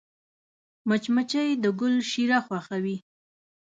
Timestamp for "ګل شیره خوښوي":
1.79-2.97